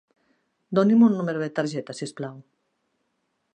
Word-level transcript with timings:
Doni'm 0.77 1.03
un 1.09 1.13
número 1.19 1.43
de 1.45 1.51
targeta, 1.59 1.97
si 1.99 2.09
us 2.09 2.17
plau. 2.21 2.43